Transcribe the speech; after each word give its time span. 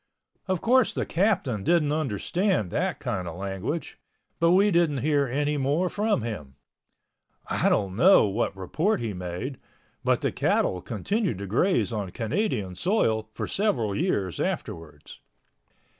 Of 0.47 0.61
course 0.61 0.93
the 0.93 1.05
Captain 1.05 1.63
didn't 1.63 1.91
understand 1.91 2.71
that 2.71 2.99
kind 2.99 3.27
of 3.27 3.35
language. 3.35 3.99
But 4.39 4.49
we 4.49 4.71
didn't 4.71 5.03
hear 5.05 5.27
anymore 5.27 5.89
from 5.89 6.23
him. 6.23 6.55
I 7.45 7.69
don't 7.69 7.95
know 7.97 8.25
what 8.25 8.57
report 8.57 8.99
he 8.99 9.13
made—but 9.13 10.21
the 10.21 10.31
cattle 10.31 10.81
continued 10.81 11.37
to 11.37 11.45
graze 11.45 11.93
on 11.93 12.09
Canadian 12.09 12.73
soil 12.73 13.29
for 13.35 13.45
several 13.45 13.93
years 13.95 14.39
afterwards. 14.39 15.19